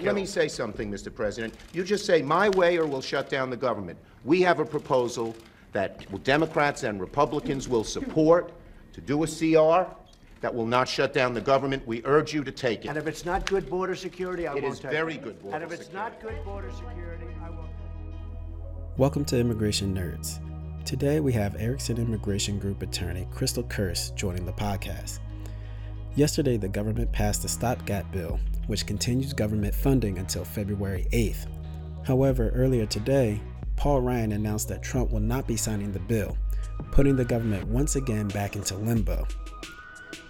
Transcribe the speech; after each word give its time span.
killed. 0.00 0.16
let 0.16 0.20
me 0.20 0.26
say 0.26 0.48
something, 0.48 0.90
Mr. 0.90 1.14
President. 1.14 1.54
You 1.72 1.84
just 1.84 2.06
say 2.06 2.22
my 2.22 2.48
way 2.50 2.78
or 2.78 2.86
we'll 2.86 3.00
shut 3.00 3.28
down 3.28 3.50
the 3.50 3.56
government. 3.56 3.98
We 4.24 4.42
have 4.42 4.60
a 4.60 4.64
proposal 4.64 5.34
that 5.72 6.24
Democrats 6.24 6.82
and 6.82 7.00
Republicans 7.00 7.68
will 7.68 7.84
support 7.84 8.52
to 8.92 9.00
do 9.00 9.22
a 9.22 9.26
CR 9.26 9.90
that 10.40 10.54
will 10.54 10.66
not 10.66 10.88
shut 10.88 11.12
down 11.12 11.34
the 11.34 11.40
government. 11.40 11.86
We 11.86 12.02
urge 12.04 12.32
you 12.32 12.42
to 12.44 12.50
take 12.50 12.84
it. 12.84 12.88
And 12.88 12.96
if 12.96 13.06
it's 13.06 13.24
not 13.24 13.46
good 13.46 13.68
border 13.68 13.94
security, 13.94 14.46
I 14.46 14.56
It 14.56 14.62
won't 14.62 14.74
is 14.74 14.80
take 14.80 14.90
very 14.90 15.16
good 15.16 15.40
border 15.42 15.56
And 15.56 15.64
if 15.64 15.78
it's 15.78 15.92
not 15.92 16.20
good 16.20 16.42
border 16.44 16.70
security, 16.70 17.26
I 17.44 17.50
won't. 17.50 17.70
Welcome 18.96 19.24
to 19.26 19.38
Immigration 19.38 19.94
Nerds. 19.94 20.40
Today 20.84 21.20
we 21.20 21.32
have 21.34 21.56
Erickson 21.56 21.98
Immigration 21.98 22.58
Group 22.58 22.82
attorney 22.82 23.28
Crystal 23.30 23.62
Curse 23.62 24.10
joining 24.10 24.46
the 24.46 24.52
podcast. 24.52 25.20
Yesterday, 26.16 26.56
the 26.56 26.68
government 26.68 27.12
passed 27.12 27.44
a 27.44 27.48
stopgap 27.48 28.10
bill, 28.10 28.40
which 28.66 28.84
continues 28.84 29.32
government 29.32 29.74
funding 29.74 30.18
until 30.18 30.44
February 30.44 31.06
8th. 31.12 31.46
However, 32.04 32.50
earlier 32.50 32.84
today, 32.84 33.40
Paul 33.76 34.00
Ryan 34.00 34.32
announced 34.32 34.68
that 34.68 34.82
Trump 34.82 35.12
will 35.12 35.20
not 35.20 35.46
be 35.46 35.56
signing 35.56 35.92
the 35.92 36.00
bill, 36.00 36.36
putting 36.90 37.14
the 37.14 37.24
government 37.24 37.68
once 37.68 37.94
again 37.94 38.26
back 38.28 38.56
into 38.56 38.76
limbo. 38.76 39.24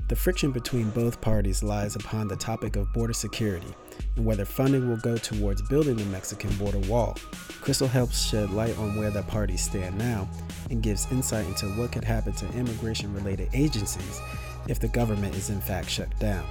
The 0.08 0.16
friction 0.16 0.50
between 0.52 0.90
both 0.90 1.20
parties 1.20 1.62
lies 1.62 1.96
upon 1.96 2.28
the 2.28 2.36
topic 2.36 2.76
of 2.76 2.92
border 2.92 3.12
security 3.12 3.72
and 4.16 4.24
whether 4.24 4.44
funding 4.44 4.88
will 4.88 4.96
go 4.98 5.16
towards 5.16 5.62
building 5.62 5.96
the 5.96 6.04
Mexican 6.06 6.54
border 6.56 6.80
wall. 6.80 7.16
Crystal 7.60 7.88
helps 7.88 8.28
shed 8.28 8.50
light 8.50 8.76
on 8.78 8.96
where 8.96 9.10
the 9.10 9.22
parties 9.22 9.62
stand 9.62 9.96
now 9.96 10.28
and 10.68 10.82
gives 10.82 11.10
insight 11.12 11.46
into 11.46 11.66
what 11.78 11.92
could 11.92 12.04
happen 12.04 12.32
to 12.34 12.58
immigration 12.58 13.14
related 13.14 13.48
agencies 13.52 14.20
if 14.68 14.80
the 14.80 14.88
government 14.88 15.34
is 15.34 15.50
in 15.50 15.60
fact 15.60 15.90
shut 15.90 16.08
down. 16.18 16.46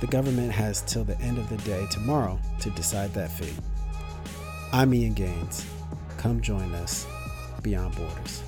The 0.00 0.06
government 0.06 0.52
has 0.52 0.82
till 0.82 1.04
the 1.04 1.18
end 1.20 1.38
of 1.38 1.48
the 1.48 1.56
day 1.58 1.86
tomorrow 1.90 2.38
to 2.60 2.70
decide 2.70 3.14
that 3.14 3.30
fate. 3.30 3.58
I'm 4.72 4.92
Ian 4.92 5.14
Gaines. 5.14 5.64
Come 6.18 6.40
join 6.40 6.74
us 6.74 7.06
beyond 7.62 7.96
borders. 7.96 8.42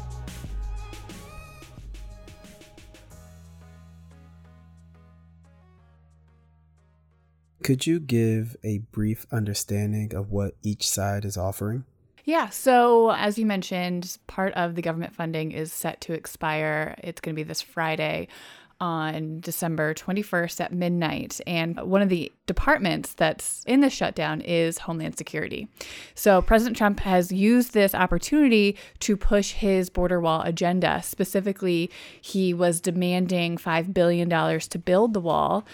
Could 7.62 7.86
you 7.86 8.00
give 8.00 8.56
a 8.64 8.78
brief 8.92 9.26
understanding 9.30 10.14
of 10.14 10.30
what 10.30 10.54
each 10.62 10.88
side 10.88 11.26
is 11.26 11.36
offering? 11.36 11.84
Yeah, 12.28 12.50
so 12.50 13.10
as 13.12 13.38
you 13.38 13.46
mentioned, 13.46 14.18
part 14.26 14.52
of 14.52 14.74
the 14.74 14.82
government 14.82 15.14
funding 15.14 15.50
is 15.50 15.72
set 15.72 16.02
to 16.02 16.12
expire. 16.12 16.94
It's 16.98 17.22
going 17.22 17.34
to 17.34 17.36
be 17.36 17.42
this 17.42 17.62
Friday 17.62 18.28
on 18.82 19.40
December 19.40 19.94
21st 19.94 20.60
at 20.60 20.70
midnight. 20.70 21.40
And 21.46 21.80
one 21.80 22.02
of 22.02 22.10
the 22.10 22.30
departments 22.48 23.12
that's 23.12 23.62
in 23.66 23.80
the 23.80 23.90
shutdown 23.90 24.40
is 24.40 24.78
Homeland 24.78 25.16
Security. 25.16 25.68
So 26.16 26.42
President 26.42 26.76
Trump 26.76 26.98
has 27.00 27.30
used 27.30 27.74
this 27.74 27.94
opportunity 27.94 28.76
to 29.00 29.16
push 29.16 29.52
his 29.52 29.88
border 29.88 30.20
wall 30.20 30.42
agenda. 30.42 31.00
Specifically, 31.04 31.90
he 32.20 32.52
was 32.52 32.80
demanding 32.80 33.56
$5 33.56 33.94
billion 33.94 34.28
to 34.28 34.78
build 34.78 35.14
the 35.14 35.20
wall. 35.20 35.64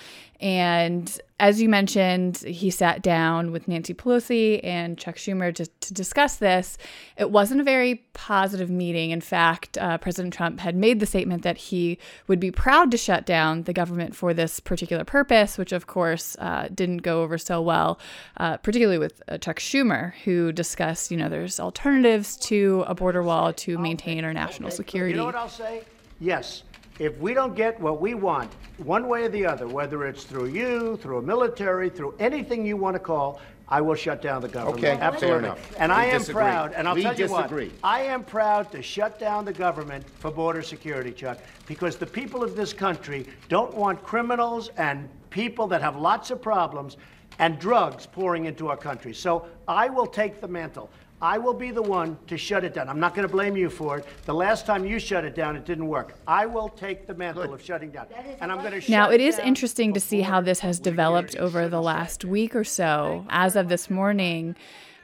And 0.41 1.19
as 1.41 1.61
you 1.63 1.69
mentioned, 1.69 2.39
he 2.39 2.71
sat 2.71 3.03
down 3.03 3.51
with 3.51 3.67
Nancy 3.67 3.95
Pelosi 3.95 4.61
and 4.63 4.99
Chuck 4.99 5.17
Schumer 5.17 5.55
to, 5.55 5.67
to 5.67 5.95
discuss 5.95 6.37
this. 6.37 6.77
It 7.17 7.31
wasn't 7.31 7.61
a 7.61 7.65
very 7.65 8.05
positive 8.13 8.69
meeting. 8.69 9.11
In 9.11 9.21
fact, 9.21 9.79
uh, 9.79 9.99
President 9.99 10.35
Trump 10.35 10.61
had 10.61 10.77
made 10.77 11.01
the 11.01 11.07
statement 11.07 11.43
that 11.45 11.57
he 11.57 11.99
would 12.27 12.41
be 12.41 12.51
proud 12.51 12.91
to 12.91 12.97
shut 12.97 13.25
down 13.25 13.63
the 13.63 13.73
government 13.73 14.15
for 14.15 14.35
this 14.35 14.61
particular 14.61 15.05
purpose, 15.05 15.57
which 15.57 15.73
of 15.73 15.87
course 15.87 16.37
uh, 16.39 16.64
didn't 16.69 16.99
go 16.99 17.23
over 17.23 17.39
so 17.39 17.61
well, 17.61 17.99
uh, 18.37 18.57
particularly 18.59 18.99
with 18.99 19.23
uh, 19.29 19.39
Chuck 19.39 19.59
Schumer, 19.59 20.13
who 20.25 20.53
discussed, 20.53 21.11
you 21.11 21.17
know, 21.17 21.29
there's 21.29 21.59
alternatives 21.59 22.37
to 22.37 22.85
a 22.87 22.95
border 22.95 23.23
wall 23.23 23.53
to 23.55 23.79
maintain 23.79 24.25
our 24.25 24.33
national 24.33 24.71
security. 24.71 25.13
You 25.13 25.19
know 25.19 25.25
what 25.27 25.35
I'll 25.35 25.49
say? 25.49 25.83
Yes. 26.21 26.63
If 27.01 27.19
we 27.19 27.35
don't 27.35 27.57
get 27.57 27.81
what 27.81 28.01
we 28.01 28.15
want, 28.15 28.53
one 28.79 29.09
way 29.09 29.25
or 29.25 29.29
the 29.29 29.45
other, 29.45 29.67
whether 29.67 30.07
it's 30.07 30.23
through 30.23 30.47
you, 30.47 30.97
through 30.99 31.19
a 31.19 31.23
military, 31.23 31.91
through 31.91 32.15
anything 32.21 32.65
you 32.65 32.77
want 32.77 32.95
to 32.95 33.01
call, 33.01 33.41
I 33.69 33.81
will 33.81 33.95
shut 33.95 34.21
down 34.23 34.43
the 34.43 34.49
government. 34.49 34.79
Okay, 34.85 34.95
fair 34.97 35.03
absolutely. 35.03 35.45
enough. 35.49 35.75
And 35.79 35.91
We 35.91 35.97
I 35.97 36.05
am 36.05 36.19
disagree. 36.19 36.43
proud, 36.43 36.73
and 36.75 36.87
I'll 36.87 36.95
We 36.95 37.03
tell 37.03 37.13
you 37.15 37.27
disagree. 37.27 37.69
what, 37.69 37.79
I 37.83 38.03
am 38.03 38.23
proud 38.23 38.71
to 38.73 38.83
shut 38.83 39.19
down 39.19 39.45
the 39.45 39.53
government 39.55 40.05
for 40.21 40.31
border 40.31 40.63
security, 40.63 41.11
Chuck, 41.13 41.39
because 41.67 41.97
the 41.97 42.07
people 42.07 42.45
of 42.45 42.55
this 42.57 42.73
country 42.73 43.27
don't 43.49 43.75
want 43.75 44.03
criminals 44.03 44.69
and 44.77 45.09
people 45.35 45.67
that 45.67 45.83
have 45.83 45.97
lots 45.97 46.31
of 46.31 46.41
problems 46.41 46.97
and 47.41 47.59
drugs 47.59 48.07
pouring 48.07 48.45
into 48.45 48.69
our 48.69 48.77
country. 48.77 49.13
So 49.13 49.47
I 49.67 49.89
will 49.89 50.07
take 50.07 50.41
the 50.41 50.47
mantle. 50.47 50.89
I 51.21 51.39
will 51.39 51.55
be 51.55 51.73
the 51.73 51.83
one 51.83 52.17
to 52.29 52.37
shut 52.37 52.63
it 52.63 52.73
down. 52.73 52.89
I'm 52.89 53.01
not 53.01 53.17
going 53.17 53.27
to 53.27 53.33
blame 53.33 53.57
you 53.57 53.69
for 53.69 53.99
it. 53.99 54.07
The 54.27 54.35
last 54.35 54.65
time 54.65 54.85
you 54.87 55.01
shut 55.01 55.25
it 55.25 55.35
down, 55.35 55.57
it 55.57 55.65
didn't 55.65 55.89
work. 55.89 56.15
I 56.29 56.47
will 56.47 56.69
take 56.69 57.09
the 57.09 57.15
mantle 57.15 57.53
of 57.53 57.61
shutting 57.61 57.91
down. 57.91 58.07
And 58.41 58.53
I'm 58.53 58.59
going 58.63 58.81
to 58.81 58.91
Now, 58.91 59.07
shut 59.07 59.15
it 59.15 59.21
is 59.21 59.39
interesting 59.41 59.95
to 59.95 60.01
see 60.01 60.21
how 60.21 60.41
this 60.41 60.61
has 60.61 60.79
developed 60.79 61.35
over 61.37 61.69
the 61.69 61.83
last 61.83 62.25
week 62.25 62.55
or 62.55 62.65
so. 62.65 63.27
As 63.29 63.57
of 63.57 63.69
this 63.69 63.91
morning, 63.91 64.55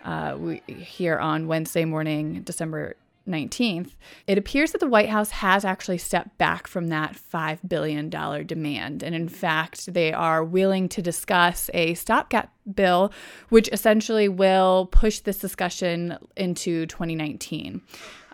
uh, 0.04 0.36
we, 0.38 0.62
here 0.68 1.18
on 1.18 1.48
Wednesday 1.48 1.84
morning, 1.84 2.42
December 2.42 2.94
19th, 3.30 3.92
it 4.26 4.36
appears 4.36 4.72
that 4.72 4.78
the 4.78 4.88
White 4.88 5.08
House 5.08 5.30
has 5.30 5.64
actually 5.64 5.98
stepped 5.98 6.36
back 6.38 6.66
from 6.66 6.88
that 6.88 7.16
$5 7.16 7.68
billion 7.68 8.08
demand. 8.10 9.02
And 9.02 9.14
in 9.14 9.28
fact, 9.28 9.92
they 9.92 10.12
are 10.12 10.44
willing 10.44 10.88
to 10.90 11.02
discuss 11.02 11.70
a 11.72 11.94
stopgap 11.94 12.52
bill, 12.74 13.12
which 13.48 13.68
essentially 13.72 14.28
will 14.28 14.86
push 14.92 15.20
this 15.20 15.38
discussion 15.38 16.18
into 16.36 16.86
2019. 16.86 17.80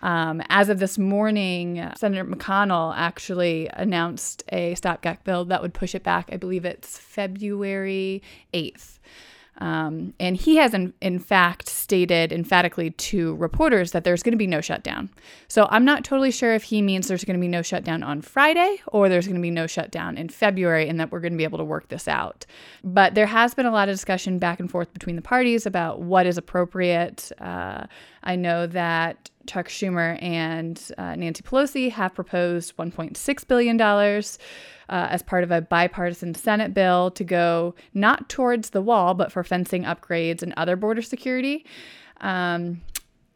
Um, 0.02 0.42
as 0.48 0.68
of 0.68 0.78
this 0.78 0.98
morning, 0.98 1.90
Senator 1.96 2.24
McConnell 2.24 2.94
actually 2.96 3.68
announced 3.72 4.44
a 4.50 4.74
stopgap 4.74 5.24
bill 5.24 5.46
that 5.46 5.62
would 5.62 5.74
push 5.74 5.94
it 5.94 6.02
back. 6.02 6.28
I 6.30 6.36
believe 6.36 6.64
it's 6.64 6.98
February 6.98 8.22
8th. 8.52 8.98
Um, 9.58 10.12
and 10.20 10.36
he 10.36 10.56
has, 10.56 10.74
in, 10.74 10.92
in 11.00 11.18
fact, 11.18 11.68
stated 11.68 12.32
emphatically 12.32 12.90
to 12.90 13.34
reporters 13.36 13.92
that 13.92 14.04
there's 14.04 14.22
going 14.22 14.32
to 14.32 14.38
be 14.38 14.46
no 14.46 14.60
shutdown. 14.60 15.08
So 15.48 15.66
I'm 15.70 15.84
not 15.84 16.04
totally 16.04 16.30
sure 16.30 16.54
if 16.54 16.64
he 16.64 16.82
means 16.82 17.08
there's 17.08 17.24
going 17.24 17.38
to 17.38 17.40
be 17.40 17.48
no 17.48 17.62
shutdown 17.62 18.02
on 18.02 18.20
Friday 18.20 18.80
or 18.88 19.08
there's 19.08 19.26
going 19.26 19.36
to 19.36 19.42
be 19.42 19.50
no 19.50 19.66
shutdown 19.66 20.18
in 20.18 20.28
February 20.28 20.88
and 20.88 21.00
that 21.00 21.10
we're 21.10 21.20
going 21.20 21.32
to 21.32 21.38
be 21.38 21.44
able 21.44 21.58
to 21.58 21.64
work 21.64 21.88
this 21.88 22.06
out. 22.06 22.44
But 22.84 23.14
there 23.14 23.26
has 23.26 23.54
been 23.54 23.66
a 23.66 23.70
lot 23.70 23.88
of 23.88 23.94
discussion 23.94 24.38
back 24.38 24.60
and 24.60 24.70
forth 24.70 24.92
between 24.92 25.16
the 25.16 25.22
parties 25.22 25.64
about 25.64 26.00
what 26.00 26.26
is 26.26 26.36
appropriate. 26.36 27.32
Uh, 27.40 27.86
I 28.22 28.36
know 28.36 28.66
that 28.66 29.30
Chuck 29.46 29.68
Schumer 29.68 30.20
and 30.22 30.80
uh, 30.98 31.14
Nancy 31.16 31.42
Pelosi 31.42 31.90
have 31.90 32.14
proposed 32.14 32.76
$1.6 32.76 33.48
billion 33.48 33.80
uh, 33.80 34.22
as 34.88 35.22
part 35.22 35.44
of 35.44 35.50
a 35.50 35.60
bipartisan 35.60 36.34
Senate 36.34 36.74
bill 36.74 37.10
to 37.12 37.24
go 37.24 37.74
not 37.94 38.28
towards 38.28 38.70
the 38.70 38.82
wall, 38.82 39.14
but 39.14 39.32
for 39.32 39.42
fencing 39.42 39.84
upgrades 39.84 40.42
and 40.42 40.52
other 40.56 40.76
border 40.76 41.02
security. 41.02 41.64
Um, 42.20 42.82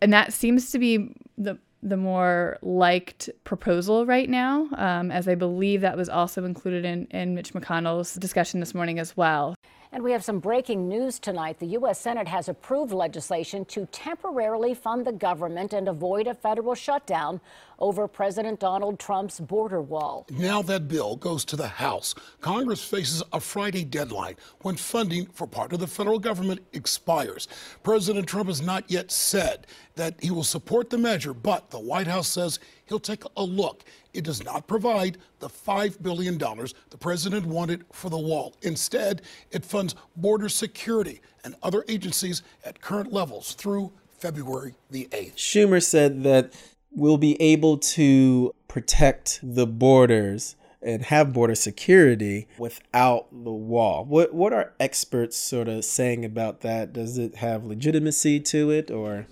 and 0.01 0.13
that 0.13 0.33
seems 0.33 0.71
to 0.71 0.79
be 0.79 1.15
the 1.37 1.59
the 1.83 1.97
more 1.97 2.59
liked 2.61 3.31
proposal 3.45 4.05
right 4.05 4.29
now, 4.29 4.69
um, 4.77 5.11
as 5.11 5.27
I 5.27 5.35
believe 5.35 5.81
that 5.81 5.97
was 5.97 6.11
also 6.11 6.45
included 6.45 6.85
in, 6.85 7.07
in 7.07 7.35
Mitch 7.35 7.55
McConnell's 7.55 8.17
discussion 8.17 8.61
this 8.61 8.75
morning 8.75 8.99
as 8.99 9.17
well. 9.17 9.55
And 9.93 10.05
we 10.05 10.13
have 10.13 10.23
some 10.23 10.39
breaking 10.39 10.89
news 10.89 11.19
tonight. 11.19 11.59
The 11.59 11.67
U.S. 11.67 12.01
Senate 12.01 12.29
has 12.29 12.49
approved 12.49 12.93
legislation 12.93 13.65
to 13.67 13.87
temporarily 13.87 14.73
fund 14.73 15.05
the 15.05 15.13
government 15.13 15.73
and 15.73 15.89
avoid 15.89 16.29
a 16.29 16.35
federal 16.35 16.77
shutdown 16.77 17.41
over 17.81 18.07
President 18.07 18.61
Donald 18.61 19.01
Trump's 19.01 19.41
border 19.41 19.83
wall. 19.83 20.27
Now 20.31 20.63
that 20.63 20.87
bill 20.87 21.17
goes 21.17 21.45
to 21.47 21.57
the 21.57 21.67
House. 21.67 22.15
Congress 22.41 22.85
faces 22.85 23.25
a 23.33 23.41
Friday 23.41 23.85
deadline 23.85 24.37
when 24.61 24.77
funding 24.77 25.27
for 25.27 25.49
part 25.49 25.73
of 25.73 25.81
the 25.81 25.89
federal 25.89 26.21
government 26.21 26.61
expires. 26.73 27.49
President 27.83 28.29
Trump 28.29 28.47
has 28.47 28.63
not 28.63 28.89
yet 28.89 29.11
said 29.11 29.67
that 29.97 30.15
he 30.23 30.31
will 30.31 30.45
support 30.45 30.91
the 30.91 30.99
measure, 30.99 31.35
but 31.35 31.71
the 31.71 31.81
White 31.81 32.07
House 32.07 32.29
says 32.29 32.61
he'll 32.91 33.01
take 33.01 33.23
a 33.37 33.43
look. 33.43 33.85
It 34.13 34.25
does 34.25 34.45
not 34.45 34.67
provide 34.67 35.17
the 35.39 35.49
$5 35.49 36.03
billion 36.03 36.37
the 36.37 36.99
president 36.99 37.47
wanted 37.47 37.85
for 37.93 38.11
the 38.11 38.19
wall. 38.19 38.55
Instead, 38.63 39.23
it 39.51 39.65
funds 39.65 39.95
border 40.17 40.51
security 40.51 41.23
and 41.45 41.55
other 41.63 41.85
agencies 41.89 42.43
at 42.65 42.83
current 42.83 43.13
levels 43.13 43.55
through 43.55 43.93
February 44.19 44.75
the 44.91 45.09
8th. 45.13 45.37
Schumer 45.37 45.83
said 45.83 46.25
that 46.25 46.53
we'll 46.91 47.17
be 47.17 47.41
able 47.41 47.79
to 47.79 48.55
protect 48.69 49.39
the 49.43 49.67
borders 49.67 50.57
and 50.83 51.03
have 51.03 51.33
border 51.33 51.55
security 51.55 52.49
without 52.59 53.27
the 53.31 53.53
wall. 53.53 54.05
What 54.05 54.35
what 54.35 54.53
are 54.53 54.73
experts 54.81 55.37
sort 55.37 55.69
of 55.69 55.85
saying 55.85 56.25
about 56.25 56.63
that? 56.63 56.93
Does 56.93 57.19
it 57.19 57.37
have 57.37 57.65
legitimacy 57.65 58.41
to 58.41 58.71
it 58.71 58.91
or 58.91 59.27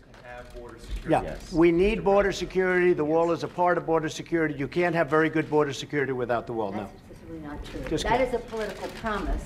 Yeah, 1.09 1.37
we 1.53 1.73
need 1.73 2.05
border 2.05 2.33
security. 2.33 2.93
The 2.93 3.05
wall 3.05 3.33
is 3.33 3.43
a 3.43 3.49
part 3.49 3.79
of 3.79 3.87
border 3.87 4.09
security. 4.09 4.55
You 4.55 4.69
can't 4.69 4.95
have 4.95 5.09
very 5.09 5.31
good 5.31 5.49
border 5.49 5.73
security 5.73 6.13
without 6.13 6.47
the 6.47 6.53
wall, 6.53 6.73
no. 6.73 6.79
That's 6.79 6.93
specifically 6.99 7.39
not 7.41 7.65
true. 7.65 7.81
Just 7.89 8.05
That 8.05 8.19
kidding. 8.19 8.27
is 8.29 8.35
a 8.35 8.39
political 8.39 8.89
promise 9.01 9.43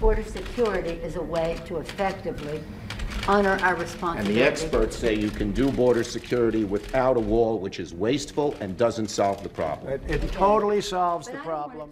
border 0.00 0.22
security 0.22 0.90
is 0.90 1.16
a 1.16 1.22
way 1.22 1.58
to 1.66 1.78
effectively 1.78 2.62
honor 3.26 3.58
our 3.62 3.74
responsibility. 3.74 3.78
And 3.78 3.78
responsibility. 3.78 4.34
the 4.34 4.42
experts 4.44 4.96
say 4.96 5.14
you 5.14 5.30
can 5.30 5.52
do 5.52 5.70
border 5.72 6.04
security 6.04 6.64
without 6.64 7.16
a 7.16 7.20
wall, 7.20 7.58
which 7.58 7.80
is 7.80 7.92
wasteful 7.92 8.54
and 8.60 8.76
doesn't 8.76 9.08
solve 9.08 9.42
the 9.42 9.48
problem. 9.48 9.92
It, 9.92 10.02
it 10.08 10.32
totally 10.32 10.80
solves 10.80 11.28
the 11.28 11.38
problem. 11.38 11.90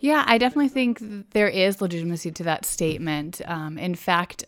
Yeah, 0.00 0.24
I 0.26 0.38
definitely 0.38 0.68
think 0.68 1.30
there 1.30 1.48
is 1.48 1.80
legitimacy 1.80 2.30
to 2.32 2.42
that 2.44 2.66
statement. 2.66 3.40
Um, 3.46 3.78
in 3.78 3.94
fact, 3.94 4.44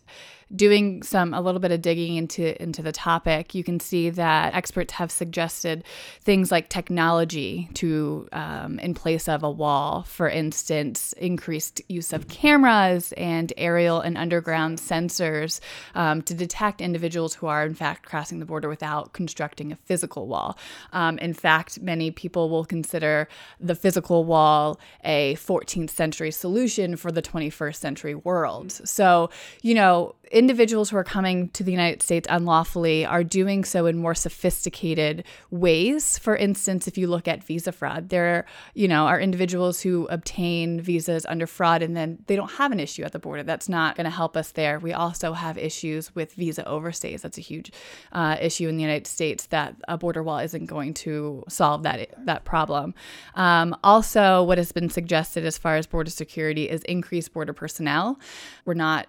doing 0.55 1.03
some 1.03 1.33
a 1.33 1.41
little 1.41 1.59
bit 1.59 1.71
of 1.71 1.81
digging 1.81 2.15
into 2.15 2.61
into 2.61 2.81
the 2.81 2.91
topic, 2.91 3.53
you 3.53 3.63
can 3.63 3.79
see 3.79 4.09
that 4.09 4.53
experts 4.55 4.93
have 4.93 5.11
suggested 5.11 5.83
things 6.21 6.51
like 6.51 6.69
technology 6.69 7.69
to 7.75 8.27
um, 8.31 8.79
in 8.79 8.93
place 8.93 9.27
of 9.27 9.43
a 9.43 9.49
wall. 9.49 10.03
For 10.03 10.27
instance, 10.29 11.13
increased 11.13 11.81
use 11.87 12.13
of 12.13 12.27
cameras 12.27 13.13
and 13.13 13.53
aerial 13.57 14.01
and 14.01 14.17
underground 14.17 14.79
sensors 14.79 15.59
um, 15.95 16.21
to 16.23 16.33
detect 16.33 16.81
individuals 16.81 17.35
who 17.35 17.47
are 17.47 17.65
in 17.65 17.75
fact 17.75 18.05
crossing 18.05 18.39
the 18.39 18.45
border 18.45 18.69
without 18.69 19.13
constructing 19.13 19.71
a 19.71 19.75
physical 19.75 20.27
wall. 20.27 20.57
Um, 20.93 21.17
in 21.19 21.33
fact, 21.33 21.81
many 21.81 22.11
people 22.11 22.49
will 22.49 22.65
consider 22.65 23.27
the 23.59 23.75
physical 23.75 24.25
wall 24.25 24.79
a 25.03 25.35
14th 25.35 25.89
century 25.89 26.31
solution 26.31 26.95
for 26.95 27.11
the 27.11 27.21
21st 27.21 27.75
century 27.75 28.15
world. 28.15 28.71
So, 28.71 29.29
you 29.61 29.75
know, 29.75 30.15
individuals 30.31 30.89
who 30.89 30.97
are 30.97 31.03
coming 31.03 31.49
to 31.49 31.63
the 31.63 31.71
United 31.71 32.01
States 32.01 32.27
unlawfully 32.29 33.05
are 33.05 33.23
doing 33.23 33.63
so 33.63 33.85
in 33.85 33.97
more 33.97 34.15
sophisticated 34.15 35.23
ways. 35.49 36.17
For 36.17 36.35
instance, 36.35 36.87
if 36.87 36.97
you 36.97 37.07
look 37.07 37.27
at 37.27 37.43
visa 37.43 37.71
fraud, 37.71 38.09
there, 38.09 38.45
you 38.73 38.87
know, 38.87 39.05
are 39.05 39.19
individuals 39.19 39.81
who 39.81 40.07
obtain 40.09 40.79
visas 40.81 41.25
under 41.25 41.47
fraud 41.47 41.81
and 41.81 41.95
then 41.95 42.23
they 42.27 42.35
don't 42.35 42.51
have 42.51 42.71
an 42.71 42.79
issue 42.79 43.03
at 43.03 43.11
the 43.11 43.19
border. 43.19 43.43
That's 43.43 43.69
not 43.69 43.95
going 43.95 44.05
to 44.05 44.11
help 44.11 44.37
us 44.37 44.51
there. 44.51 44.79
We 44.79 44.93
also 44.93 45.33
have 45.33 45.57
issues 45.57 46.13
with 46.15 46.33
visa 46.33 46.63
overstays. 46.63 47.21
That's 47.21 47.37
a 47.37 47.41
huge 47.41 47.71
uh, 48.11 48.37
issue 48.39 48.67
in 48.67 48.77
the 48.77 48.83
United 48.83 49.07
States 49.07 49.47
that 49.47 49.75
a 49.87 49.97
border 49.97 50.23
wall 50.23 50.39
isn't 50.39 50.65
going 50.65 50.93
to 50.95 51.43
solve 51.47 51.83
that 51.83 52.09
that 52.25 52.45
problem. 52.45 52.93
Um, 53.35 53.75
also, 53.83 54.43
what 54.43 54.57
has 54.57 54.71
been 54.71 54.89
suggested 54.89 55.45
as 55.45 55.57
far 55.57 55.75
as 55.75 55.87
border 55.87 56.11
security 56.11 56.69
is 56.69 56.81
increased 56.83 57.33
border 57.33 57.53
personnel. 57.53 58.19
We're 58.65 58.73
not 58.73 59.07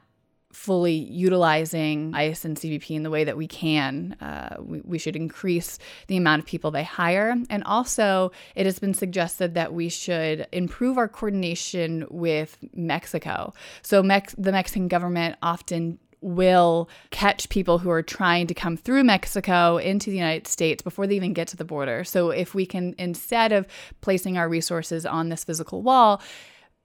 fully 0.52 0.94
utilizing 0.94 2.12
ICE 2.14 2.44
and 2.44 2.56
CBP 2.56 2.96
in 2.96 3.02
the 3.02 3.10
way 3.10 3.24
that 3.24 3.36
we 3.36 3.46
can. 3.46 4.16
Uh, 4.20 4.56
we, 4.60 4.80
we, 4.84 4.98
should 4.98 5.14
increase 5.14 5.78
the 6.08 6.16
amount 6.16 6.40
of 6.40 6.46
people 6.46 6.70
they 6.70 6.84
hire. 6.84 7.36
And 7.48 7.62
also, 7.64 8.32
it 8.56 8.66
has 8.66 8.78
been 8.78 8.94
suggested 8.94 9.54
that 9.54 9.72
we 9.72 9.88
should 9.88 10.46
improve 10.52 10.98
our 10.98 11.08
coordination 11.08 12.06
with 12.10 12.58
Mexico. 12.74 13.54
So, 13.82 14.02
Mex- 14.02 14.34
the 14.36 14.52
Mexican 14.52 14.88
government 14.88 15.36
often 15.42 15.98
will 16.20 16.90
catch 17.10 17.48
people 17.48 17.78
who 17.78 17.90
are 17.90 18.02
trying 18.02 18.46
to 18.46 18.54
come 18.54 18.76
through 18.76 19.04
Mexico 19.04 19.78
into 19.78 20.10
the 20.10 20.16
United 20.16 20.46
States 20.46 20.82
before 20.82 21.06
they 21.06 21.16
even 21.16 21.32
get 21.32 21.48
to 21.48 21.56
the 21.56 21.64
border. 21.64 22.04
So, 22.04 22.30
if 22.30 22.54
we 22.54 22.66
can, 22.66 22.94
instead 22.98 23.52
of 23.52 23.66
placing 24.00 24.36
our 24.36 24.48
resources 24.48 25.06
on 25.06 25.28
this 25.28 25.44
physical 25.44 25.82
wall, 25.82 26.20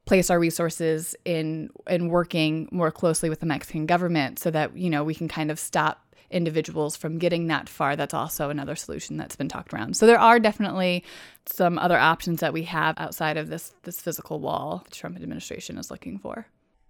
place 0.06 0.30
our 0.30 0.40
resources 0.40 1.16
in 1.26 1.70
in 1.88 2.10
working 2.10 2.70
more 2.72 2.92
closely 2.92 3.30
with 3.30 3.40
the 3.40 3.46
Mexican 3.46 3.86
government 3.86 4.40
so 4.40 4.52
that 4.52 4.78
you 4.78 4.90
know 4.90 5.04
we 5.04 5.16
can 5.16 5.28
kind 5.28 5.52
of 5.52 5.60
stop 5.60 6.02
individuals 6.32 6.96
from 6.96 7.18
getting 7.18 7.48
that 7.48 7.70
far. 7.70 7.96
That's 7.96 8.14
also 8.14 8.50
another 8.50 8.76
solution 8.76 9.18
that's 9.18 9.36
been 9.36 9.50
talked 9.50 9.74
around. 9.74 9.96
So 9.96 10.06
there 10.06 10.20
are 10.20 10.40
definitely 10.40 11.04
some 11.46 11.78
other 11.78 11.98
options 11.98 12.40
that 12.40 12.54
we 12.54 12.64
have 12.64 12.96
outside 12.98 13.38
of 13.38 13.50
this 13.50 13.74
this 13.84 14.02
physical 14.02 14.40
wall 14.40 14.84
the 14.86 14.96
Trump 14.96 15.16
administration 15.16 15.78
is 15.78 15.92
looking 15.92 16.20
for. 16.20 16.48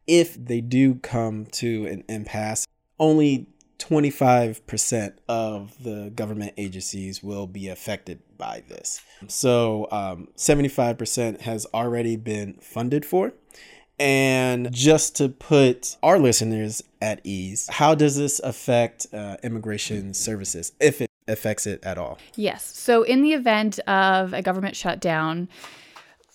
If 0.07 0.35
they 0.35 0.62
do 0.62 0.95
come 0.95 1.45
to 1.47 1.88
an 1.88 2.03
impasse 2.07 2.67
only 3.00 3.47
25% 3.80 5.13
of 5.27 5.83
the 5.83 6.12
government 6.16 6.54
agencies 6.57 7.22
will 7.22 7.48
be 7.48 7.68
affected 7.68 8.19
by 8.38 8.63
this. 8.68 9.01
So 9.27 9.88
um, 9.92 10.30
75% 10.36 11.42
has 11.42 11.66
already 11.74 12.16
been 12.16 12.54
funded 12.62 13.06
for. 13.06 13.33
And 13.98 14.74
just 14.74 15.16
to 15.18 15.30
put 15.30 15.95
our 16.04 16.19
listeners 16.19 16.83
at 17.01 17.22
ease, 17.24 17.69
how 17.72 17.95
does 17.95 18.18
this 18.18 18.39
affect 18.39 19.07
uh, 19.13 19.38
immigration 19.42 20.13
services, 20.13 20.74
if 20.81 21.00
it 21.00 21.10
affects 21.30 21.66
it 21.66 21.81
at 21.83 21.98
all? 21.98 22.18
Yes. 22.36 22.66
So, 22.77 23.04
in 23.04 23.22
the 23.22 23.31
event 23.31 23.80
of 23.88 24.33
a 24.33 24.42
government 24.42 24.75
shutdown, 24.75 25.48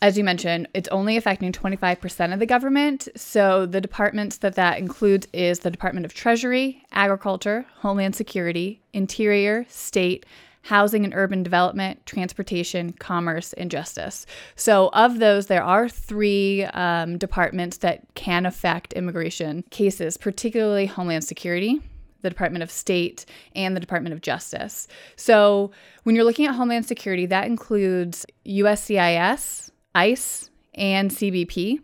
as 0.02 0.16
you 0.16 0.24
mentioned, 0.24 0.66
it's 0.72 0.88
only 0.88 1.16
affecting 1.16 1.52
25% 1.52 2.32
of 2.32 2.38
the 2.38 2.46
government. 2.46 3.08
So 3.16 3.66
the 3.66 3.80
departments 3.80 4.38
that 4.38 4.54
that 4.54 4.78
includes 4.78 5.28
is 5.32 5.58
the 5.58 5.70
Department 5.70 6.06
of 6.06 6.14
Treasury, 6.14 6.82
Agriculture, 6.92 7.66
Homeland 7.76 8.16
Security, 8.16 8.80
Interior, 8.94 9.66
State, 9.68 10.24
Housing 10.62 11.04
and 11.04 11.14
Urban 11.14 11.42
Development, 11.42 12.04
Transportation, 12.06 12.92
Commerce, 12.92 13.52
and 13.54 13.70
Justice. 13.70 14.26
So, 14.56 14.90
of 14.92 15.18
those, 15.18 15.46
there 15.46 15.62
are 15.62 15.88
three 15.88 16.64
um, 16.64 17.16
departments 17.16 17.78
that 17.78 18.02
can 18.14 18.44
affect 18.44 18.92
immigration 18.92 19.64
cases, 19.70 20.18
particularly 20.18 20.84
Homeland 20.84 21.24
Security, 21.24 21.80
the 22.20 22.28
Department 22.28 22.62
of 22.62 22.70
State, 22.70 23.24
and 23.56 23.74
the 23.74 23.80
Department 23.80 24.12
of 24.12 24.20
Justice. 24.20 24.86
So, 25.16 25.70
when 26.02 26.14
you're 26.14 26.26
looking 26.26 26.46
at 26.46 26.54
Homeland 26.54 26.84
Security, 26.84 27.24
that 27.24 27.46
includes 27.46 28.26
USCIS, 28.44 29.69
ICE, 29.94 30.50
and 30.74 31.10
CBP. 31.10 31.80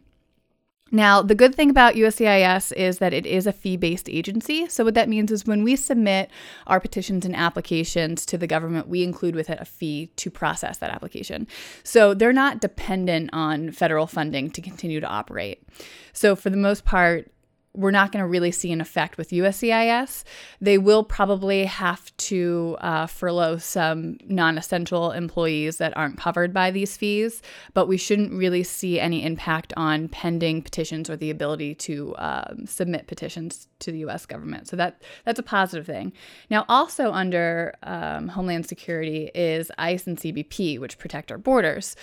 Now, 0.93 1.21
the 1.21 1.35
good 1.35 1.53
thing 1.55 1.69
about 1.69 1.95
USCIS 1.95 2.73
is 2.73 2.99
that 2.99 3.13
it 3.13 3.27
is 3.27 3.47
a 3.47 3.53
fee 3.53 3.77
based 3.77 4.09
agency. 4.09 4.69
So, 4.69 4.85
what 4.85 4.95
that 4.95 5.09
means 5.09 5.33
is 5.33 5.45
when 5.45 5.65
we 5.65 5.75
submit 5.75 6.31
our 6.69 6.79
petitions 6.79 7.27
and 7.27 7.35
applications 7.35 8.25
to 8.27 8.39
the 8.39 8.47
government, 8.47 8.89
we 8.89 9.03
include 9.03 9.35
with 9.35 9.51
it 9.51 9.59
a 9.61 9.65
fee 9.65 10.13
to 10.17 10.31
process 10.31 10.79
that 10.79 10.91
application. 10.91 11.49
So, 11.83 12.15
they're 12.15 12.33
not 12.33 12.61
dependent 12.61 13.31
on 13.33 13.73
federal 13.73 14.07
funding 14.07 14.49
to 14.51 14.63
continue 14.63 15.01
to 15.01 15.07
operate. 15.07 15.65
So, 16.13 16.37
for 16.37 16.51
the 16.51 16.57
most 16.57 16.85
part, 16.85 17.33
we're 17.77 17.91
not 17.91 18.11
going 18.11 18.23
to 18.23 18.29
really 18.29 18.51
see 18.51 18.73
an 18.73 18.81
effect 18.81 19.19
with 19.19 19.31
USCIS. 19.31 20.25
They 20.61 20.79
will 20.79 21.05
probably 21.05 21.67
have 21.67 22.17
to 22.17 22.77
uh, 22.81 23.07
furlough 23.07 23.59
some 23.59 24.19
non 24.25 24.59
essential 24.59 25.13
employees 25.13 25.77
that 25.77 25.97
aren't 25.97 26.19
covered 26.19 26.53
by 26.53 26.71
these 26.71 26.97
fees, 26.97 27.43
but 27.75 27.87
we 27.87 27.97
shouldn't 27.97 28.33
really 28.33 28.63
see 28.63 28.99
any 28.99 29.25
impact 29.25 29.73
on 29.77 30.09
pending 30.09 30.63
petitions 30.63 31.11
or 31.11 31.17
the 31.17 31.31
ability 31.31 31.75
to 31.75 32.15
um, 32.19 32.67
submit 32.67 33.07
petitions 33.07 33.69
to 33.81 33.93
the 33.93 33.99
US 33.99 34.27
government. 34.27 34.69
So 34.69 34.77
that, 34.77 35.03
that's 35.25 35.39
a 35.39 35.43
positive 35.43 35.87
thing. 35.87 36.13
Now, 36.51 36.65
also 36.69 37.13
under 37.13 37.75
um, 37.83 38.29
Homeland 38.29 38.67
Security 38.67 39.31
is 39.35 39.71
ICE 39.79 40.07
and 40.07 40.17
CBP, 40.17 40.81
which 40.81 40.99
protect 40.99 41.31
our 41.31 41.39
borders 41.39 41.95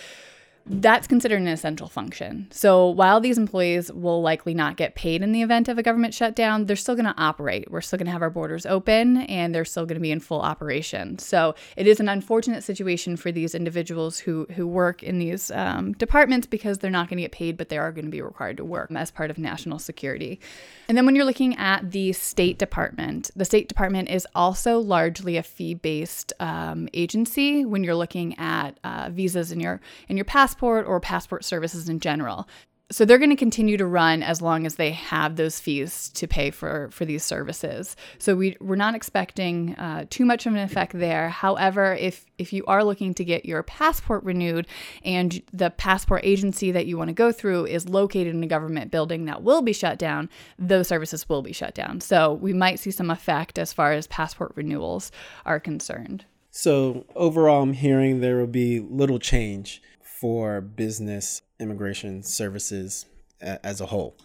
that's 0.65 1.07
considered 1.07 1.41
an 1.41 1.47
essential 1.47 1.87
function. 1.87 2.47
So 2.51 2.87
while 2.87 3.19
these 3.19 3.37
employees 3.37 3.91
will 3.91 4.21
likely 4.21 4.53
not 4.53 4.77
get 4.77 4.95
paid 4.95 5.21
in 5.21 5.33
the 5.33 5.41
event 5.41 5.67
of 5.67 5.77
a 5.77 5.83
government 5.83 6.13
shutdown, 6.13 6.65
they're 6.65 6.77
still 6.77 6.95
going 6.95 7.05
to 7.05 7.15
operate. 7.17 7.69
We're 7.69 7.81
still 7.81 7.97
going 7.97 8.05
to 8.05 8.13
have 8.13 8.21
our 8.21 8.29
borders 8.29 8.65
open 8.65 9.17
and 9.17 9.53
they're 9.53 9.65
still 9.65 9.85
going 9.85 9.97
to 9.97 10.01
be 10.01 10.11
in 10.11 10.21
full 10.21 10.41
operation. 10.41 11.19
So 11.19 11.53
it 11.75 11.85
is 11.85 11.99
an 11.99 12.07
unfortunate 12.07 12.63
situation 12.63 13.17
for 13.17 13.31
these 13.31 13.53
individuals 13.53 14.19
who, 14.19 14.47
who 14.55 14.65
work 14.65 15.03
in 15.03 15.19
these 15.19 15.51
um, 15.51 15.91
departments 15.93 16.47
because 16.47 16.77
they're 16.77 16.89
not 16.89 17.09
going 17.09 17.17
to 17.17 17.23
get 17.23 17.33
paid, 17.33 17.57
but 17.57 17.67
they 17.67 17.77
are 17.77 17.91
going 17.91 18.05
to 18.05 18.11
be 18.11 18.21
required 18.21 18.57
to 18.57 18.65
work 18.65 18.89
as 18.91 19.11
part 19.11 19.29
of 19.29 19.37
national 19.37 19.79
security. 19.79 20.39
And 20.87 20.97
then 20.97 21.05
when 21.05 21.15
you're 21.15 21.25
looking 21.25 21.57
at 21.57 21.91
the 21.91 22.13
State 22.13 22.57
Department, 22.57 23.31
the 23.35 23.45
State 23.45 23.67
Department 23.67 24.09
is 24.09 24.25
also 24.33 24.79
largely 24.79 25.35
a 25.35 25.43
fee-based 25.43 26.31
um, 26.39 26.87
agency 26.93 27.65
when 27.65 27.83
you're 27.83 27.95
looking 27.95 28.37
at 28.39 28.79
uh, 28.85 29.09
visas 29.11 29.51
in 29.51 29.59
your 29.59 29.81
in 30.07 30.15
your 30.15 30.25
passport 30.25 30.52
passport 30.53 30.85
or 30.85 30.99
passport 30.99 31.43
services 31.43 31.89
in 31.89 31.99
general. 31.99 32.47
So 32.91 33.05
they're 33.05 33.17
going 33.17 33.31
to 33.31 33.35
continue 33.35 33.75
to 33.77 33.87
run 33.87 34.21
as 34.21 34.39
long 34.39 34.67
as 34.67 34.75
they 34.75 34.91
have 34.91 35.35
those 35.35 35.59
fees 35.59 36.09
to 36.09 36.27
pay 36.27 36.51
for 36.51 36.89
for 36.91 37.05
these 37.05 37.23
services. 37.23 37.95
So 38.19 38.35
we 38.35 38.55
we're 38.61 38.75
not 38.75 38.93
expecting 38.93 39.73
uh, 39.77 40.05
too 40.11 40.25
much 40.25 40.45
of 40.45 40.53
an 40.53 40.59
effect 40.59 40.91
there. 40.93 41.29
However, 41.29 41.95
if 41.95 42.25
if 42.37 42.53
you 42.53 42.63
are 42.67 42.83
looking 42.83 43.15
to 43.15 43.23
get 43.23 43.45
your 43.45 43.63
passport 43.63 44.23
renewed 44.23 44.67
and 45.03 45.41
the 45.51 45.71
passport 45.71 46.21
agency 46.23 46.71
that 46.71 46.85
you 46.85 46.97
want 46.99 47.07
to 47.07 47.15
go 47.15 47.31
through 47.31 47.65
is 47.65 47.89
located 47.89 48.35
in 48.35 48.43
a 48.43 48.47
government 48.47 48.91
building 48.91 49.25
that 49.25 49.41
will 49.41 49.63
be 49.63 49.73
shut 49.73 49.97
down, 49.97 50.29
those 50.59 50.87
services 50.87 51.27
will 51.27 51.41
be 51.41 51.53
shut 51.53 51.73
down. 51.73 51.99
So 51.99 52.33
we 52.33 52.53
might 52.53 52.79
see 52.79 52.91
some 52.91 53.09
effect 53.09 53.57
as 53.57 53.73
far 53.73 53.93
as 53.93 54.05
passport 54.05 54.51
renewals 54.55 55.11
are 55.47 55.59
concerned. 55.59 56.25
So 56.55 57.07
overall, 57.15 57.63
I'm 57.63 57.73
hearing 57.73 58.19
there 58.19 58.37
will 58.37 58.45
be 58.45 58.79
little 58.79 59.17
change 59.17 59.81
for 60.23 60.61
business 60.61 61.41
immigration 61.59 62.23
services 62.23 63.07
as 63.41 63.81
a 63.81 63.87
whole. 63.87 64.15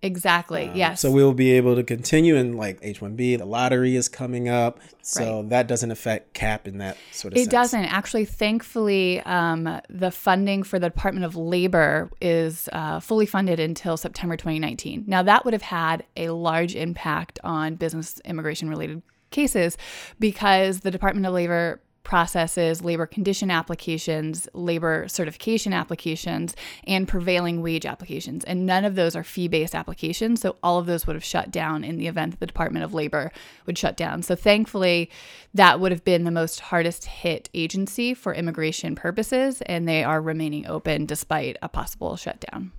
Exactly. 0.00 0.70
yes. 0.76 1.00
So 1.00 1.10
we'll 1.10 1.34
be 1.34 1.50
able 1.50 1.74
to 1.74 1.82
continue 1.82 2.36
in 2.36 2.56
like 2.56 2.78
H-1B. 2.82 3.36
The 3.36 3.44
lottery 3.44 3.96
is 3.96 4.08
coming 4.08 4.48
up, 4.48 4.78
so 5.02 5.42
that 5.48 5.66
doesn't 5.66 5.90
affect 5.90 6.34
cap 6.34 6.68
in 6.68 6.78
that 6.78 6.96
sort 7.10 7.32
of. 7.32 7.38
Sense. 7.38 7.48
It 7.48 7.50
sense. 7.50 7.50
doesn't 7.50 7.84
actually. 7.86 8.26
Thankfully, 8.26 9.22
um, 9.22 9.80
the 9.90 10.12
funding 10.12 10.62
for 10.62 10.78
the 10.78 10.88
Department 10.88 11.26
of 11.26 11.34
Labor 11.34 12.12
is 12.20 12.68
uh, 12.72 13.00
fully 13.00 13.26
funded 13.26 13.58
until 13.58 13.96
September 13.96 14.36
2019. 14.36 15.02
Now, 15.08 15.24
that 15.24 15.44
would 15.44 15.52
have 15.52 15.62
had 15.62 16.04
a 16.16 16.28
large 16.30 16.76
impact 16.76 17.40
on 17.42 17.74
business 17.74 18.20
immigration 18.24 18.70
related 18.70 19.02
cases 19.32 19.76
because 20.20 20.80
the 20.80 20.92
Department 20.92 21.26
of 21.26 21.32
Labor 21.32 21.80
processes 22.02 22.82
labor 22.82 23.06
condition 23.06 23.50
applications, 23.50 24.48
labor 24.54 25.06
certification 25.08 25.72
applications, 25.72 26.56
and 26.84 27.06
prevailing 27.06 27.62
wage 27.62 27.86
applications. 27.86 28.44
And 28.44 28.66
none 28.66 28.84
of 28.84 28.94
those 28.94 29.14
are 29.14 29.24
fee 29.24 29.48
based 29.48 29.74
applications. 29.74 30.40
So 30.40 30.56
all 30.62 30.78
of 30.78 30.86
those 30.86 31.06
would 31.06 31.16
have 31.16 31.24
shut 31.24 31.50
down 31.50 31.84
in 31.84 31.98
the 31.98 32.06
event 32.06 32.32
that 32.32 32.40
the 32.40 32.46
Department 32.46 32.84
of 32.84 32.94
Labor 32.94 33.30
would 33.66 33.78
shut 33.78 33.96
down. 33.96 34.22
So 34.22 34.34
thankfully, 34.34 35.10
that 35.54 35.80
would 35.80 35.92
have 35.92 36.04
been 36.04 36.24
the 36.24 36.30
most 36.30 36.60
hardest 36.60 37.04
hit 37.06 37.48
agency 37.54 38.14
for 38.14 38.34
immigration 38.34 38.94
purposes, 38.94 39.62
and 39.62 39.86
they 39.86 40.02
are 40.04 40.20
remaining 40.20 40.66
open 40.66 41.06
despite 41.06 41.56
a 41.62 41.68
possible 41.68 42.16
shutdown. 42.16 42.72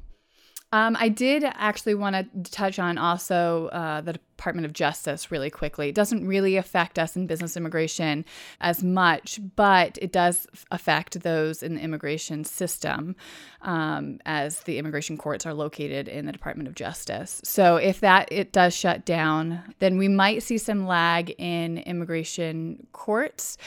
Um, 0.74 0.96
I 0.98 1.10
did 1.10 1.44
actually 1.44 1.96
want 1.96 2.16
to 2.16 2.52
touch 2.52 2.80
on 2.80 2.98
also 2.98 3.68
uh, 3.68 4.00
the 4.02 4.14
Department 4.14 4.66
of 4.66 4.74
Justice 4.74 5.30
really 5.30 5.50
quickly. 5.50 5.90
It 5.90 5.96
doesn't 5.96 6.26
really 6.26 6.56
affect 6.56 6.98
us 6.98 7.18
in 7.18 7.28
business 7.28 7.58
immigration 7.58 8.24
as 8.62 8.82
much, 8.82 9.40
but 9.58 10.00
it 10.02 10.14
does 10.14 10.48
affect 10.72 11.22
those 11.22 11.62
in 11.62 11.76
the 11.76 11.82
immigration 11.82 12.46
system 12.46 13.18
um, 13.64 14.20
as 14.26 14.62
the 14.62 14.78
immigration 14.78 15.18
courts 15.18 15.46
are 15.46 15.54
located 15.54 16.08
in 16.08 16.26
the 16.26 16.32
Department 16.32 16.70
of 16.70 16.76
Justice. 16.76 17.42
So 17.44 17.76
if 17.76 18.00
that 18.00 18.32
it 18.32 18.54
does 18.54 18.74
shut 18.74 19.06
down, 19.06 19.76
then 19.80 19.98
we 19.98 20.08
might 20.08 20.42
see 20.42 20.58
some 20.58 20.88
lag 20.88 21.36
in 21.38 21.80
immigration 21.80 22.88
courts. 22.94 23.58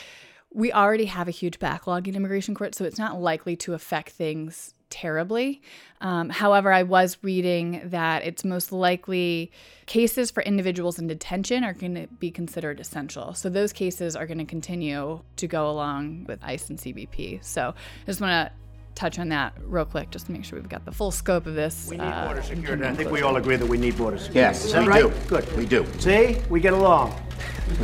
We 0.53 0.73
already 0.73 1.07
have 1.07 1.29
a 1.29 1.33
huge 1.33 1.59
backlog 1.59 2.09
in 2.09 2.15
immigration 2.15 2.55
courts, 2.55 2.79
so 2.79 2.85
it's 2.85 2.99
not 2.99 3.21
likely 3.21 3.57
to 3.57 3.75
affect 3.75 4.11
things 4.11 4.73
terribly. 4.95 5.61
Um, 6.01 6.31
however, 6.31 6.73
I 6.73 6.85
was 6.85 7.19
reading 7.23 7.81
that 7.87 8.25
it's 8.25 8.45
most 8.45 8.71
likely 8.71 9.51
cases 9.87 10.31
for 10.31 10.41
individuals 10.45 11.01
in 11.01 11.09
detention 11.09 11.65
are 11.65 11.73
going 11.73 11.97
to 11.97 12.07
be 12.07 12.31
considered 12.31 12.79
essential. 12.79 13.35
So 13.35 13.49
those 13.49 13.73
cases 13.73 14.15
are 14.15 14.25
going 14.25 14.39
to 14.39 14.45
continue 14.45 15.21
to 15.35 15.47
go 15.49 15.69
along 15.69 16.27
with 16.29 16.39
ICE 16.45 16.71
and 16.71 16.79
CBP. 16.79 17.45
So 17.45 17.75
I 17.75 18.07
just 18.07 18.21
want 18.21 18.49
to 18.49 18.53
touch 18.95 19.19
on 19.19 19.31
that 19.31 19.55
real 19.65 19.85
quick 19.85 20.11
just 20.11 20.27
to 20.27 20.33
make 20.33 20.45
sure 20.45 20.61
we've 20.61 20.69
got 20.69 20.85
the 20.85 20.93
full 20.93 21.11
scope 21.11 21.47
of 21.47 21.57
this. 21.57 21.89
We 21.91 21.97
need 21.97 22.05
uh, 22.05 22.27
border 22.27 22.43
security. 22.43 22.85
I 22.85 22.95
think 22.95 23.11
we 23.11 23.23
all 23.23 23.35
agree 23.35 23.57
that 23.57 23.67
we 23.67 23.77
need 23.77 23.99
border 23.99 24.19
security. 24.19 24.39
Yes, 24.39 24.73
we 24.73 24.87
right? 24.87 25.03
do. 25.03 25.13
Good. 25.27 25.57
We 25.57 25.67
do. 25.67 25.85
See, 25.99 26.39
we 26.49 26.61
get 26.61 26.73
along. 26.73 27.21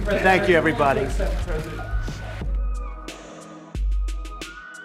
Thank 0.05 0.49
you, 0.49 0.55
everybody. 0.57 1.09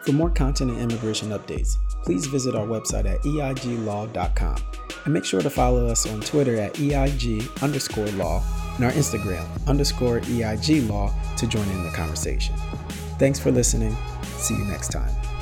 For 0.06 0.12
more 0.12 0.30
content 0.30 0.70
and 0.70 0.80
immigration 0.80 1.30
updates, 1.30 1.78
please 2.04 2.28
visit 2.28 2.56
our 2.56 2.68
website 2.68 3.06
at 3.06 3.22
eiglaw.com 3.24 4.56
and 5.06 5.14
make 5.14 5.26
sure 5.26 5.42
to 5.42 5.50
follow 5.50 5.88
us 5.88 6.08
on 6.08 6.22
Twitter 6.22 6.58
at 6.58 6.80
EIG 6.80 7.64
underscore 7.64 8.06
law 8.12 8.44
and 8.76 8.86
our 8.86 8.92
Instagram 8.92 9.48
underscore 9.66 10.20
EIG 10.20 10.88
law 10.88 11.12
to 11.38 11.48
join 11.48 11.68
in 11.70 11.84
the 11.84 11.90
conversation. 11.90 12.56
Thanks 13.18 13.40
for 13.40 13.50
listening. 13.50 13.96
See 14.38 14.54
you 14.54 14.66
next 14.66 14.92
time. 14.92 15.35